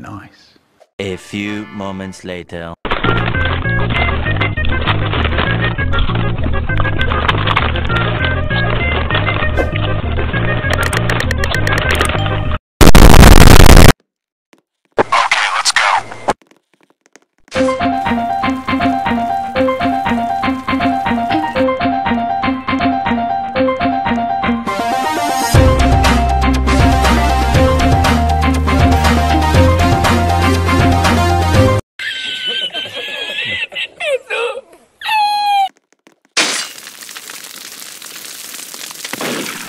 [0.00, 0.58] nice.
[0.98, 2.74] A few moments later.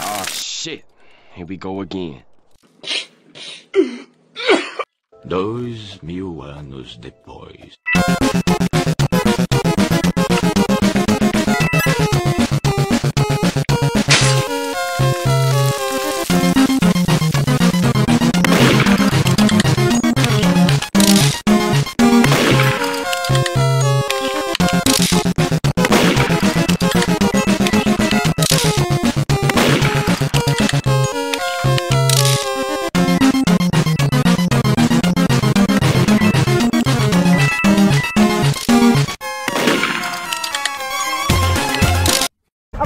[0.03, 0.83] Oh shit.
[1.33, 2.23] Here we go again.
[5.25, 7.80] Dois mil anos depois.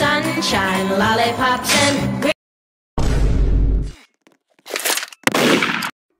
[0.00, 2.32] Sunshine, lollipops, and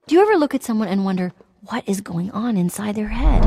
[0.06, 3.42] Do you ever look at someone and wonder what is going on inside their head?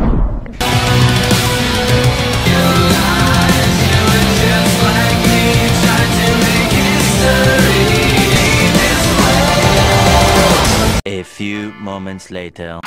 [11.06, 12.80] A few moments later.